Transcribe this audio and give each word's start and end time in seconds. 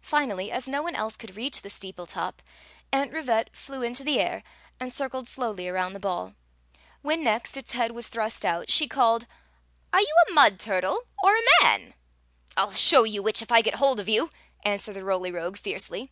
Finally, 0.00 0.50
as 0.50 0.66
no 0.66 0.80
one 0.80 0.94
else 0.94 1.14
could 1.14 1.36
reach 1.36 1.60
the 1.60 1.68
steeple 1.68 2.06
top, 2.06 2.40
Aunt 2.90 3.12
Rivette 3.12 3.54
flew 3.54 3.82
into 3.82 4.02
the 4.02 4.18
air 4.18 4.42
and 4.80 4.94
circled 4.94 5.28
slowly 5.28 5.68
around 5.68 5.92
the 5.92 6.00
ball. 6.00 6.32
When 7.02 7.22
next 7.22 7.58
its 7.58 7.72
head 7.72 7.90
was 7.92 8.08
thrust 8.08 8.46
out, 8.46 8.70
she 8.70 8.88
called:" 8.88 9.26
Are 9.92 10.00
you 10.00 10.14
a 10.26 10.32
mud 10.32 10.58
turtle 10.58 11.02
or 11.22 11.36
a 11.36 11.42
man?"" 11.64 11.92
I 12.56 12.62
'11 12.62 12.78
show 12.78 13.04
you 13.04 13.22
which, 13.22 13.42
if 13.42 13.52
I 13.52 13.60
get 13.60 13.74
hold 13.74 14.00
of 14.00 14.08
you," 14.08 14.30
an 14.64 14.78
swered 14.78 14.94
the 14.94 15.04
Roly 15.04 15.30
Rogue, 15.30 15.58
fiercely. 15.58 16.10